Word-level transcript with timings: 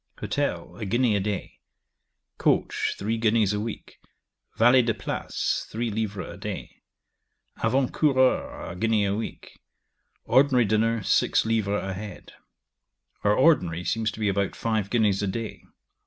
'Hotel 0.19 0.75
a 0.77 0.83
guinea 0.83 1.15
a 1.15 1.19
day. 1.19 1.59
Coach, 2.39 2.95
three 2.97 3.19
guineas 3.19 3.53
a 3.53 3.59
week. 3.59 3.99
Valet 4.57 4.81
de 4.81 4.95
place, 4.95 5.67
three 5.69 5.91
l. 5.91 6.19
a 6.27 6.37
day. 6.37 6.81
Avantcoureur, 7.59 8.71
a 8.71 8.75
guinea 8.75 9.05
a 9.05 9.13
week. 9.15 9.59
Ordinary 10.25 10.65
dinner, 10.65 11.03
six 11.03 11.45
l. 11.45 11.51
a 11.51 11.93
head. 11.93 12.33
Our 13.23 13.35
ordinary 13.35 13.83
seems 13.83 14.09
to 14.13 14.19
be 14.19 14.27
about 14.27 14.55
five 14.55 14.89
guineas 14.89 15.21
a 15.21 15.27
day. 15.27 15.61